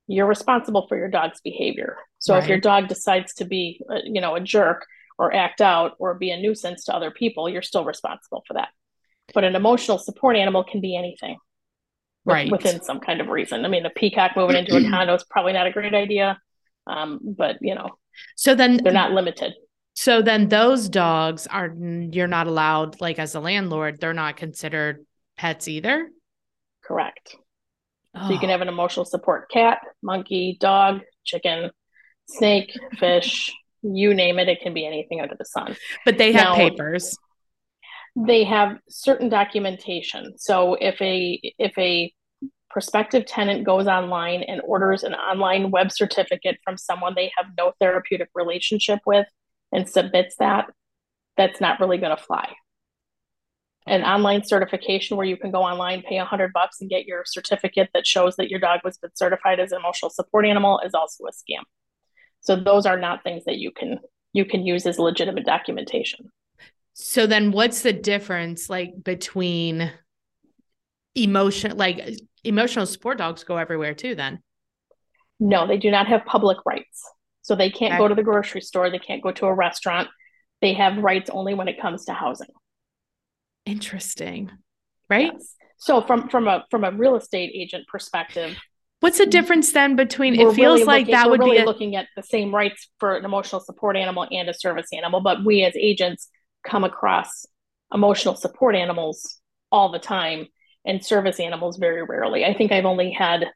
you're 0.08 0.26
responsible 0.26 0.86
for 0.88 0.98
your 0.98 1.08
dog's 1.08 1.40
behavior. 1.40 1.96
So 2.18 2.36
if 2.36 2.48
your 2.48 2.60
dog 2.60 2.88
decides 2.88 3.32
to 3.34 3.46
be, 3.46 3.80
uh, 3.90 4.00
you 4.04 4.20
know, 4.20 4.34
a 4.34 4.40
jerk 4.40 4.84
or 5.18 5.34
act 5.34 5.62
out 5.62 5.92
or 5.98 6.14
be 6.14 6.30
a 6.30 6.36
nuisance 6.36 6.84
to 6.84 6.94
other 6.94 7.10
people, 7.10 7.48
you're 7.48 7.62
still 7.62 7.84
responsible 7.84 8.44
for 8.46 8.54
that. 8.54 8.68
But 9.32 9.44
an 9.44 9.56
emotional 9.56 9.98
support 9.98 10.36
animal 10.36 10.64
can 10.64 10.82
be 10.82 10.96
anything 10.96 11.38
Right. 12.26 12.50
within 12.50 12.82
some 12.82 13.00
kind 13.00 13.20
of 13.20 13.28
reason. 13.28 13.64
I 13.64 13.68
mean, 13.68 13.86
a 13.86 13.90
peacock 13.90 14.32
moving 14.36 14.56
into 14.56 14.76
a 14.76 14.80
condo 14.90 15.14
is 15.14 15.24
probably 15.24 15.52
not 15.54 15.66
a 15.66 15.72
great 15.72 15.94
idea, 15.94 16.38
um, 16.86 17.18
but 17.22 17.56
you 17.60 17.74
know, 17.74 17.90
So 18.36 18.54
then 18.54 18.78
they're 18.82 18.92
not 18.92 19.12
limited. 19.12 19.54
So 19.94 20.20
then 20.22 20.48
those 20.48 20.88
dogs 20.88 21.46
are 21.46 21.74
you're 21.76 22.26
not 22.28 22.46
allowed 22.46 23.00
like 23.00 23.18
as 23.18 23.34
a 23.34 23.40
landlord, 23.40 23.98
they're 24.00 24.12
not 24.12 24.36
considered 24.36 25.04
pets 25.36 25.68
either. 25.68 26.08
Correct. 26.84 27.36
So 28.14 28.30
you 28.30 28.38
can 28.38 28.48
Oh, 28.48 28.52
have 28.52 28.60
an 28.62 28.68
emotional 28.68 29.04
support 29.04 29.50
cat, 29.50 29.78
monkey, 30.02 30.56
dog, 30.60 31.00
chicken, 31.24 31.70
snake, 32.28 32.72
fish, 32.98 33.52
you 33.82 34.14
name 34.14 34.38
it. 34.38 34.48
It 34.48 34.60
can 34.62 34.72
be 34.72 34.86
anything 34.86 35.20
under 35.20 35.34
the 35.38 35.44
sun. 35.44 35.76
but 36.04 36.16
they 36.18 36.32
have 36.32 36.44
now- 36.50 36.54
papers. 36.56 37.16
They 38.18 38.44
have 38.44 38.78
certain 38.88 39.28
documentation. 39.28 40.38
So 40.38 40.74
if 40.74 40.98
a 41.02 41.38
if 41.58 41.76
a 41.76 42.10
prospective 42.76 43.24
tenant 43.24 43.64
goes 43.64 43.86
online 43.86 44.42
and 44.42 44.60
orders 44.62 45.02
an 45.02 45.14
online 45.14 45.70
web 45.70 45.90
certificate 45.90 46.58
from 46.62 46.76
someone 46.76 47.14
they 47.16 47.32
have 47.34 47.46
no 47.56 47.72
therapeutic 47.80 48.28
relationship 48.34 48.98
with 49.06 49.26
and 49.72 49.88
submits 49.88 50.36
that, 50.40 50.66
that's 51.38 51.58
not 51.58 51.80
really 51.80 51.96
going 51.96 52.14
to 52.14 52.22
fly. 52.22 52.52
An 53.86 54.02
online 54.02 54.44
certification 54.44 55.16
where 55.16 55.24
you 55.24 55.38
can 55.38 55.50
go 55.50 55.62
online, 55.62 56.02
pay 56.02 56.18
a 56.18 56.24
hundred 56.26 56.52
bucks 56.52 56.82
and 56.82 56.90
get 56.90 57.06
your 57.06 57.22
certificate 57.24 57.88
that 57.94 58.06
shows 58.06 58.36
that 58.36 58.50
your 58.50 58.60
dog 58.60 58.80
was 58.84 58.98
been 58.98 59.08
certified 59.14 59.58
as 59.58 59.72
an 59.72 59.78
emotional 59.78 60.10
support 60.10 60.44
animal 60.44 60.78
is 60.84 60.92
also 60.92 61.24
a 61.24 61.30
scam. 61.30 61.62
So 62.40 62.56
those 62.56 62.84
are 62.84 62.98
not 63.00 63.22
things 63.22 63.46
that 63.46 63.56
you 63.56 63.70
can 63.70 64.00
you 64.34 64.44
can 64.44 64.66
use 64.66 64.84
as 64.84 64.98
legitimate 64.98 65.46
documentation. 65.46 66.30
So 66.92 67.26
then 67.26 67.52
what's 67.52 67.80
the 67.80 67.94
difference 67.94 68.68
like 68.68 69.02
between 69.02 69.90
emotion 71.16 71.76
like 71.76 72.18
emotional 72.46 72.86
support 72.86 73.18
dogs 73.18 73.44
go 73.44 73.56
everywhere 73.56 73.94
too 73.94 74.14
then? 74.14 74.40
No, 75.38 75.66
they 75.66 75.76
do 75.76 75.90
not 75.90 76.06
have 76.06 76.24
public 76.24 76.58
rights. 76.64 77.02
So 77.42 77.54
they 77.54 77.70
can't 77.70 77.92
Okay. 77.94 77.98
go 77.98 78.08
to 78.08 78.14
the 78.14 78.22
grocery 78.22 78.60
store, 78.60 78.90
they 78.90 78.98
can't 78.98 79.22
go 79.22 79.32
to 79.32 79.46
a 79.46 79.54
restaurant. 79.54 80.08
They 80.62 80.72
have 80.74 80.96
rights 80.98 81.30
only 81.30 81.54
when 81.54 81.68
it 81.68 81.80
comes 81.80 82.06
to 82.06 82.12
housing. 82.12 82.48
Interesting. 83.64 84.50
Right? 85.08 85.32
Yes. 85.32 85.54
So 85.78 86.00
from 86.00 86.28
from 86.28 86.48
a 86.48 86.64
from 86.70 86.84
a 86.84 86.90
real 86.90 87.16
estate 87.16 87.52
agent 87.54 87.86
perspective, 87.88 88.56
What's 89.00 89.18
the 89.18 89.26
difference 89.26 89.72
then 89.72 89.94
between 89.94 90.34
it 90.34 90.38
feels 90.38 90.56
really 90.56 90.84
like 90.84 91.00
looking- 91.02 91.12
that 91.12 91.30
would 91.30 91.40
really 91.40 91.58
be 91.58 91.62
a, 91.62 91.66
looking 91.66 91.96
at 91.96 92.06
the 92.16 92.22
same 92.22 92.52
rights 92.54 92.88
for 92.98 93.14
an 93.14 93.24
emotional 93.26 93.60
support 93.60 93.94
animal 93.94 94.26
and 94.32 94.48
a 94.48 94.54
service 94.54 94.86
animal, 94.92 95.20
but 95.20 95.44
we 95.44 95.62
as 95.64 95.76
agents 95.76 96.28
come 96.64 96.82
across 96.82 97.44
emotional 97.92 98.34
support 98.34 98.74
animals 98.74 99.38
all 99.70 99.90
the 99.92 99.98
time 99.98 100.46
and 100.86 101.04
service 101.04 101.40
animals 101.40 101.76
very 101.76 102.02
rarely. 102.02 102.44
I 102.44 102.54
think 102.54 102.72
I've 102.72 102.84
only 102.86 103.10
had 103.10 103.46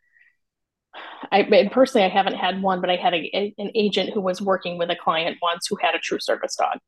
I 1.31 1.69
personally 1.73 2.05
I 2.05 2.09
haven't 2.09 2.35
had 2.35 2.63
one, 2.63 2.81
but 2.81 2.91
I 2.91 2.97
had 2.97 3.15
a, 3.15 3.55
an 3.59 3.71
agent 3.75 4.11
who 4.13 4.21
was 4.21 4.43
working 4.43 4.79
with 4.79 4.91
a 4.91 4.97
client 4.97 5.37
once 5.41 5.67
who 5.69 5.77
had 5.81 5.95
a 5.95 5.99
true 5.99 6.19
service 6.19 6.57
dog. 6.57 6.79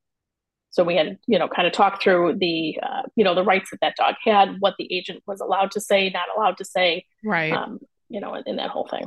So 0.70 0.84
we 0.84 0.96
had, 0.96 1.18
you 1.26 1.38
know, 1.38 1.48
kind 1.48 1.66
of 1.66 1.74
talked 1.74 2.02
through 2.02 2.38
the, 2.40 2.78
uh, 2.82 3.02
you 3.14 3.24
know, 3.24 3.34
the 3.34 3.44
rights 3.44 3.70
that 3.70 3.80
that 3.82 3.94
dog 3.96 4.14
had, 4.24 4.56
what 4.60 4.74
the 4.78 4.92
agent 4.92 5.22
was 5.26 5.40
allowed 5.40 5.70
to 5.72 5.80
say, 5.80 6.08
not 6.08 6.28
allowed 6.34 6.56
to 6.58 6.64
say, 6.64 7.04
right. 7.22 7.52
um, 7.52 7.78
you 8.08 8.20
know, 8.20 8.34
in, 8.34 8.42
in 8.46 8.56
that 8.56 8.70
whole 8.70 8.88
thing. 8.88 9.04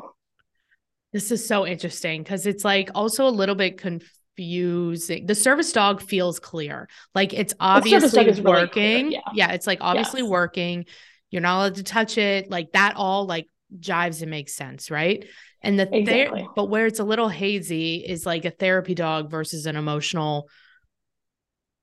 This 1.11 1.31
is 1.31 1.45
so 1.45 1.65
interesting 1.65 2.21
because 2.21 2.45
it's 2.45 2.63
like 2.63 2.91
also 2.93 3.27
a 3.27 3.29
little 3.31 3.55
bit 3.55 3.79
confusing. 3.79 5.25
The 5.25 5.33
service 5.33 5.71
dog 5.71 6.01
feels 6.01 6.39
clear. 6.39 6.87
Like 7.15 7.33
it's 7.33 7.55
obviously 7.59 8.27
is 8.27 8.39
really 8.41 8.67
clear, 8.67 9.03
working. 9.03 9.21
yeah. 9.33 9.51
it's 9.51 9.65
like 9.65 9.79
obviously 9.81 10.21
Yes. 10.21 10.29
working. 10.29 10.85
You're 11.31 11.41
not 11.41 11.57
allowed 11.57 11.75
to 11.75 11.83
touch 11.83 12.17
it. 12.17 12.49
Like 12.49 12.71
that 12.73 12.95
all 12.95 13.25
like 13.25 13.47
jives 13.77 14.21
and 14.21 14.31
makes 14.31 14.55
sense, 14.55 14.89
right? 14.91 15.25
And 15.61 15.79
the 15.79 15.85
ther- 15.85 16.47
but 16.55 16.65
where 16.65 16.85
it's 16.85 16.99
a 16.99 17.03
little 17.03 17.29
hazy 17.29 17.97
is 17.97 18.25
like 18.25 18.45
a 18.45 18.51
therapy 18.51 18.93
dog 18.93 19.31
versus 19.31 19.65
an 19.65 19.75
emotional 19.75 20.47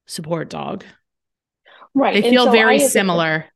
support 0.07 0.49
dog. 0.49 0.85
Right. 1.95 2.23
They 2.23 2.31
feel 2.31 2.45
so 2.47 2.53
very 2.53 2.79
similar. 2.79 3.47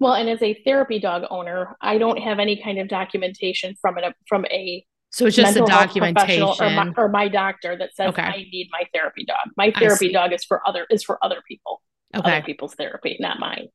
well, 0.00 0.14
and 0.14 0.28
as 0.28 0.42
a 0.42 0.60
therapy 0.64 0.98
dog 0.98 1.24
owner, 1.30 1.76
I 1.80 1.98
don't 1.98 2.18
have 2.18 2.38
any 2.38 2.60
kind 2.62 2.78
of 2.78 2.88
documentation 2.88 3.74
from 3.80 3.98
an 3.98 4.12
from 4.28 4.44
a 4.46 4.84
So 5.10 5.26
it's 5.26 5.36
just 5.36 5.56
a 5.56 5.60
documentation. 5.64 6.42
or 6.42 6.70
my, 6.70 6.92
or 6.96 7.08
my 7.08 7.28
doctor 7.28 7.76
that 7.76 7.94
says 7.94 8.08
Okay. 8.08 8.22
I 8.22 8.36
need 8.50 8.68
my 8.72 8.84
therapy 8.92 9.24
dog. 9.24 9.52
My 9.56 9.70
therapy 9.70 10.12
dog 10.12 10.32
is 10.32 10.44
for 10.44 10.60
other 10.66 10.86
is 10.90 11.04
for 11.04 11.18
other 11.24 11.42
people, 11.46 11.82
okay. 12.16 12.36
other 12.38 12.44
people's 12.44 12.74
therapy, 12.74 13.16
not 13.20 13.38
mine. 13.38 13.68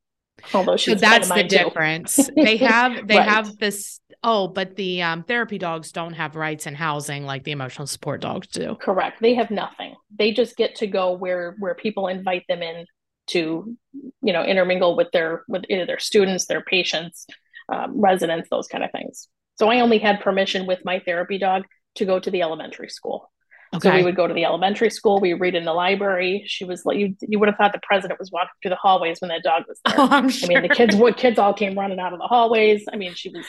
Although 0.54 0.78
So 0.78 0.96
that's 0.96 1.30
the 1.30 1.44
difference. 1.44 2.30
They 2.36 2.58
have 2.58 3.08
they 3.08 3.18
Right. 3.18 3.30
have 3.30 3.58
this 3.58 4.00
oh, 4.24 4.48
but 4.48 4.76
the 4.76 5.02
um, 5.02 5.24
therapy 5.24 5.58
dogs 5.58 5.92
don't 5.92 6.14
have 6.14 6.36
rights 6.36 6.68
in 6.68 6.76
housing 6.76 7.26
like 7.26 7.44
the 7.44 7.52
emotional 7.52 7.88
support 7.88 8.22
dogs 8.22 8.48
do. 8.48 8.76
Correct. 8.80 9.22
They 9.22 9.34
have 9.36 9.52
nothing. 9.52 9.96
They 10.18 10.32
just 10.32 10.56
get 10.56 10.76
to 10.76 10.88
go 10.88 11.14
where 11.14 11.56
where 11.60 11.76
people 11.76 12.08
invite 12.08 12.44
them 12.48 12.62
in 12.62 12.86
to, 13.28 13.78
you 14.22 14.34
know, 14.34 14.44
intermingle 14.44 14.96
with 14.96 15.12
their 15.12 15.44
with 15.48 15.64
either 15.70 15.86
their 15.86 16.00
students, 16.00 16.46
their 16.48 16.62
patients, 16.62 17.26
um, 17.72 18.00
residents, 18.00 18.50
those 18.50 18.68
kind 18.68 18.84
of 18.84 18.92
things. 18.92 19.28
So 19.58 19.70
I 19.70 19.80
only 19.80 20.00
had 20.00 20.22
permission 20.22 20.66
with 20.66 20.84
my 20.84 21.00
therapy 21.00 21.38
dog 21.38 21.66
to 21.96 22.06
go 22.06 22.20
to 22.20 22.32
the 22.32 22.42
elementary 22.42 22.90
school. 22.90 23.32
So 23.80 23.94
we 23.94 24.04
would 24.04 24.18
go 24.18 24.28
to 24.28 24.34
the 24.34 24.44
elementary 24.44 24.90
school. 24.90 25.22
We 25.22 25.34
read 25.34 25.56
in 25.56 25.64
the 25.64 25.74
library. 25.74 26.44
She 26.46 26.66
was 26.66 26.86
like, 26.86 26.98
you, 26.98 27.16
you 27.22 27.40
would 27.40 27.48
have 27.48 27.56
thought 27.56 27.72
the 27.72 27.80
president 27.82 28.20
was 28.20 28.30
walking 28.30 28.50
through 28.62 28.70
the 28.72 28.76
hallways 28.76 29.22
when 29.22 29.30
that 29.30 29.44
dog 29.44 29.64
was 29.68 29.80
there. 29.86 29.96
Oh, 29.98 30.10
I'm 30.12 30.26
I 30.26 30.48
mean, 30.48 30.62
the 30.64 30.70
kids, 30.70 30.96
what 30.96 31.16
kids 31.16 31.40
all 31.40 31.54
came 31.54 31.80
running 31.80 32.00
out 32.00 32.12
of 32.12 32.20
the 32.20 32.28
hallways. 32.28 32.84
I 32.92 32.98
mean, 32.98 33.14
she 33.14 33.30
was 33.30 33.46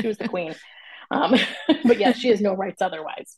she 0.00 0.08
was 0.08 0.18
the 0.18 0.28
queen. 0.28 0.54
Um, 1.12 1.36
but 1.84 2.00
yeah, 2.00 2.12
she 2.12 2.28
has 2.28 2.40
no 2.40 2.54
rights 2.54 2.82
otherwise. 2.82 3.36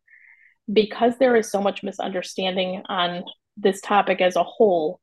because 0.72 1.18
there 1.20 1.38
is 1.38 1.50
so 1.50 1.62
much 1.62 1.84
misunderstanding 1.84 2.84
on 2.89 3.24
this 3.56 3.80
topic 3.80 4.20
as 4.20 4.36
a 4.36 4.44
whole, 4.44 5.00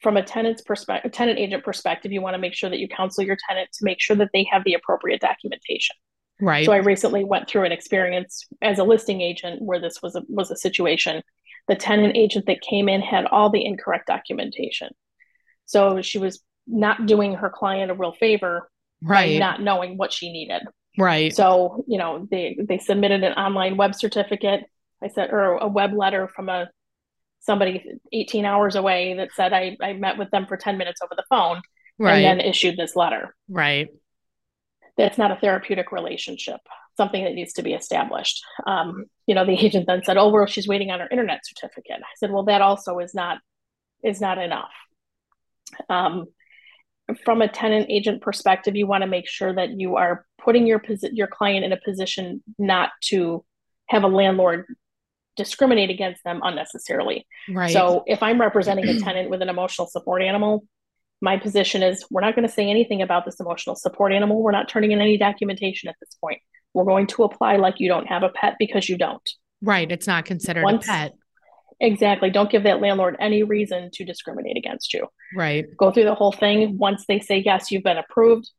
from 0.00 0.16
a 0.16 0.22
tenant's 0.22 0.62
perspective, 0.62 1.12
tenant 1.12 1.38
agent 1.38 1.62
perspective, 1.62 2.10
you 2.10 2.22
want 2.22 2.32
to 2.32 2.40
make 2.40 2.54
sure 2.54 2.70
that 2.70 2.78
you 2.78 2.88
counsel 2.88 3.22
your 3.22 3.36
tenant 3.46 3.68
to 3.74 3.84
make 3.84 4.00
sure 4.00 4.16
that 4.16 4.30
they 4.32 4.46
have 4.50 4.64
the 4.64 4.72
appropriate 4.72 5.20
documentation. 5.20 5.94
Right. 6.40 6.66
So 6.66 6.72
I 6.72 6.78
recently 6.78 7.24
went 7.24 7.48
through 7.48 7.64
an 7.64 7.72
experience 7.72 8.46
as 8.60 8.78
a 8.78 8.84
listing 8.84 9.20
agent 9.20 9.62
where 9.62 9.80
this 9.80 10.02
was 10.02 10.16
a 10.16 10.22
was 10.28 10.50
a 10.50 10.56
situation. 10.56 11.22
The 11.68 11.76
tenant 11.76 12.16
agent 12.16 12.46
that 12.46 12.60
came 12.60 12.88
in 12.88 13.00
had 13.00 13.26
all 13.26 13.50
the 13.50 13.64
incorrect 13.64 14.06
documentation. 14.06 14.90
So 15.64 16.02
she 16.02 16.18
was 16.18 16.42
not 16.66 17.06
doing 17.06 17.34
her 17.34 17.50
client 17.50 17.90
a 17.90 17.94
real 17.94 18.12
favor 18.12 18.68
right. 19.02 19.38
not 19.38 19.62
knowing 19.62 19.96
what 19.96 20.12
she 20.12 20.32
needed. 20.32 20.62
Right. 20.98 21.34
So, 21.34 21.84
you 21.86 21.98
know, 21.98 22.26
they 22.30 22.56
they 22.58 22.78
submitted 22.78 23.22
an 23.22 23.32
online 23.32 23.76
web 23.76 23.94
certificate. 23.94 24.64
I 25.02 25.08
said 25.08 25.30
or 25.30 25.58
a 25.58 25.68
web 25.68 25.92
letter 25.92 26.28
from 26.28 26.48
a 26.48 26.70
somebody 27.40 27.84
18 28.12 28.44
hours 28.44 28.74
away 28.74 29.14
that 29.14 29.28
said 29.34 29.52
I, 29.52 29.76
I 29.80 29.92
met 29.92 30.18
with 30.18 30.30
them 30.30 30.46
for 30.46 30.56
10 30.56 30.78
minutes 30.78 31.00
over 31.02 31.14
the 31.14 31.24
phone 31.28 31.60
right. 31.98 32.16
and 32.16 32.40
then 32.40 32.46
issued 32.46 32.76
this 32.76 32.96
letter. 32.96 33.34
Right. 33.48 33.88
That's 34.96 35.18
not 35.18 35.30
a 35.30 35.36
therapeutic 35.36 35.92
relationship, 35.92 36.60
something 36.96 37.22
that 37.24 37.34
needs 37.34 37.52
to 37.54 37.62
be 37.62 37.74
established. 37.74 38.42
Um, 38.66 39.04
you 39.26 39.34
know, 39.34 39.44
the 39.44 39.52
agent 39.64 39.86
then 39.86 40.02
said, 40.04 40.16
Oh, 40.16 40.28
well, 40.28 40.46
she's 40.46 40.68
waiting 40.68 40.90
on 40.90 41.00
her 41.00 41.08
internet 41.08 41.46
certificate. 41.46 42.00
I 42.00 42.14
said, 42.16 42.30
Well, 42.30 42.44
that 42.44 42.62
also 42.62 42.98
is 42.98 43.14
not 43.14 43.38
is 44.02 44.20
not 44.20 44.38
enough. 44.38 44.72
Um, 45.88 46.26
from 47.24 47.40
a 47.40 47.48
tenant 47.48 47.86
agent 47.88 48.20
perspective, 48.20 48.74
you 48.74 48.86
want 48.86 49.02
to 49.02 49.06
make 49.06 49.28
sure 49.28 49.54
that 49.54 49.78
you 49.78 49.96
are 49.96 50.26
putting 50.42 50.66
your 50.66 50.80
posi- 50.80 51.10
your 51.12 51.28
client 51.28 51.64
in 51.64 51.72
a 51.72 51.76
position 51.76 52.42
not 52.58 52.90
to 53.02 53.44
have 53.88 54.02
a 54.02 54.08
landlord 54.08 54.66
discriminate 55.36 55.90
against 55.90 56.24
them 56.24 56.40
unnecessarily. 56.42 57.26
Right. 57.48 57.72
So 57.72 58.02
if 58.06 58.22
I'm 58.22 58.40
representing 58.40 58.88
a 58.88 58.98
tenant 59.00 59.30
with 59.30 59.42
an 59.42 59.48
emotional 59.48 59.86
support 59.86 60.22
animal, 60.22 60.64
my 61.20 61.38
position 61.38 61.82
is 61.82 62.04
we're 62.10 62.20
not 62.20 62.34
going 62.34 62.46
to 62.46 62.52
say 62.52 62.68
anything 62.68 63.02
about 63.02 63.24
this 63.24 63.40
emotional 63.40 63.76
support 63.76 64.12
animal. 64.12 64.42
We're 64.42 64.52
not 64.52 64.68
turning 64.68 64.92
in 64.92 65.00
any 65.00 65.16
documentation 65.16 65.88
at 65.88 65.96
this 66.00 66.14
point. 66.20 66.40
We're 66.74 66.84
going 66.84 67.06
to 67.08 67.24
apply 67.24 67.56
like 67.56 67.76
you 67.78 67.88
don't 67.88 68.06
have 68.06 68.22
a 68.22 68.28
pet 68.28 68.56
because 68.58 68.88
you 68.88 68.98
don't. 68.98 69.28
Right. 69.62 69.90
It's 69.90 70.06
not 70.06 70.26
considered 70.26 70.62
Once, 70.62 70.84
a 70.84 70.88
pet. 70.88 71.12
Exactly. 71.80 72.30
Don't 72.30 72.50
give 72.50 72.64
that 72.64 72.80
landlord 72.80 73.16
any 73.18 73.42
reason 73.42 73.90
to 73.94 74.04
discriminate 74.04 74.56
against 74.56 74.92
you. 74.92 75.06
Right. 75.34 75.64
Go 75.78 75.90
through 75.90 76.04
the 76.04 76.14
whole 76.14 76.32
thing. 76.32 76.76
Once 76.78 77.04
they 77.08 77.18
say, 77.20 77.42
yes, 77.44 77.70
you've 77.70 77.82
been 77.82 77.98
approved. 77.98 78.50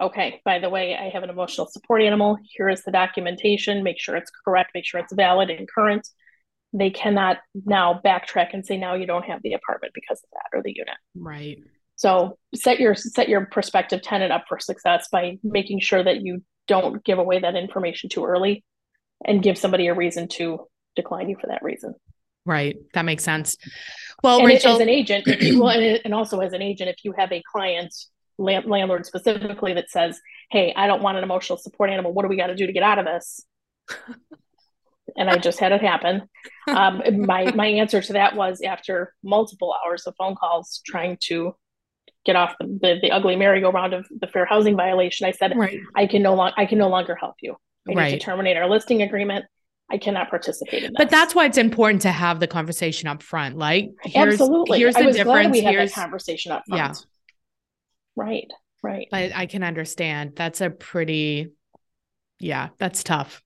Okay, 0.00 0.40
by 0.44 0.58
the 0.58 0.70
way, 0.70 0.96
I 0.96 1.10
have 1.10 1.22
an 1.22 1.30
emotional 1.30 1.66
support 1.66 2.00
animal. 2.00 2.38
Here 2.56 2.68
is 2.68 2.82
the 2.84 2.90
documentation. 2.90 3.82
Make 3.82 4.00
sure 4.00 4.16
it's 4.16 4.30
correct. 4.44 4.70
Make 4.74 4.86
sure 4.86 5.00
it's 5.00 5.12
valid 5.12 5.50
and 5.50 5.68
current. 5.68 6.08
They 6.72 6.90
cannot 6.90 7.38
now 7.66 8.00
backtrack 8.04 8.54
and 8.54 8.64
say, 8.64 8.76
now 8.76 8.94
you 8.94 9.06
don't 9.06 9.24
have 9.24 9.42
the 9.42 9.52
apartment 9.52 9.92
because 9.94 10.18
of 10.18 10.30
that 10.32 10.56
or 10.56 10.62
the 10.62 10.72
unit. 10.74 10.96
Right. 11.14 11.58
So 12.00 12.38
set 12.54 12.80
your 12.80 12.94
set 12.94 13.28
your 13.28 13.44
prospective 13.44 14.00
tenant 14.00 14.32
up 14.32 14.46
for 14.48 14.58
success 14.58 15.08
by 15.12 15.38
making 15.42 15.80
sure 15.80 16.02
that 16.02 16.22
you 16.22 16.42
don't 16.66 17.04
give 17.04 17.18
away 17.18 17.40
that 17.40 17.56
information 17.56 18.08
too 18.08 18.24
early 18.24 18.64
and 19.22 19.42
give 19.42 19.58
somebody 19.58 19.86
a 19.88 19.92
reason 19.92 20.26
to 20.28 20.66
decline 20.96 21.28
you 21.28 21.36
for 21.38 21.48
that 21.48 21.62
reason. 21.62 21.94
Right. 22.46 22.78
That 22.94 23.04
makes 23.04 23.22
sense. 23.22 23.58
Well, 24.22 24.38
and 24.38 24.46
Rachel, 24.46 24.76
as 24.76 24.80
an 24.80 24.88
agent, 24.88 25.26
you, 25.26 25.60
well, 25.62 25.78
and 25.78 26.14
also 26.14 26.40
as 26.40 26.54
an 26.54 26.62
agent, 26.62 26.88
if 26.88 27.04
you 27.04 27.12
have 27.18 27.32
a 27.32 27.42
client, 27.52 27.94
land, 28.38 28.64
landlord 28.64 29.04
specifically, 29.04 29.74
that 29.74 29.90
says, 29.90 30.18
"Hey, 30.50 30.72
I 30.74 30.86
don't 30.86 31.02
want 31.02 31.18
an 31.18 31.22
emotional 31.24 31.58
support 31.58 31.90
animal. 31.90 32.14
What 32.14 32.22
do 32.22 32.28
we 32.28 32.36
got 32.38 32.46
to 32.46 32.54
do 32.54 32.66
to 32.66 32.72
get 32.72 32.82
out 32.82 32.98
of 32.98 33.04
this?" 33.04 33.44
and 35.18 35.28
I 35.28 35.36
just 35.36 35.60
had 35.60 35.72
it 35.72 35.82
happen. 35.82 36.22
Um, 36.66 37.26
my 37.26 37.52
my 37.54 37.66
answer 37.66 38.00
to 38.00 38.14
that 38.14 38.36
was 38.36 38.62
after 38.62 39.12
multiple 39.22 39.74
hours 39.84 40.06
of 40.06 40.14
phone 40.16 40.34
calls 40.34 40.80
trying 40.86 41.18
to 41.24 41.54
get 42.26 42.36
off 42.36 42.54
the, 42.60 42.66
the, 42.66 42.98
the 43.02 43.10
ugly 43.10 43.36
merry-go-round 43.36 43.94
of 43.94 44.06
the 44.10 44.26
fair 44.26 44.44
housing 44.44 44.76
violation. 44.76 45.26
I 45.26 45.32
said, 45.32 45.56
right. 45.56 45.80
I 45.94 46.06
can 46.06 46.22
no 46.22 46.34
longer 46.34 46.54
I 46.56 46.66
can 46.66 46.78
no 46.78 46.88
longer 46.88 47.14
help 47.14 47.36
you. 47.40 47.56
I 47.88 47.94
right. 47.94 48.12
need 48.12 48.18
to 48.18 48.24
terminate 48.24 48.56
our 48.56 48.68
listing 48.68 49.02
agreement. 49.02 49.46
I 49.90 49.98
cannot 49.98 50.30
participate 50.30 50.84
in 50.84 50.92
that. 50.92 50.98
But 50.98 51.10
that's 51.10 51.34
why 51.34 51.46
it's 51.46 51.58
important 51.58 52.02
to 52.02 52.12
have 52.12 52.38
the 52.38 52.46
conversation 52.46 53.08
up 53.08 53.22
front. 53.22 53.56
Like, 53.56 53.90
here's, 54.04 54.34
absolutely, 54.34 54.78
here's 54.78 54.94
the 54.94 55.02
I 55.02 55.06
was 55.06 55.16
difference. 55.16 55.52
We 55.52 55.62
had 55.62 55.74
here's, 55.74 55.92
that 55.92 56.00
conversation 56.00 56.52
up 56.52 56.62
front. 56.68 56.80
Yeah, 56.80 58.22
right, 58.22 58.48
right. 58.84 59.08
But 59.10 59.34
I 59.34 59.46
can 59.46 59.64
understand 59.64 60.34
that's 60.36 60.60
a 60.60 60.70
pretty, 60.70 61.48
yeah, 62.38 62.68
that's 62.78 63.02
tough. 63.02 63.42